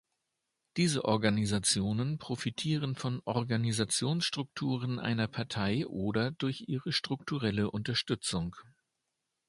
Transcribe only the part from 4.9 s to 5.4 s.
einer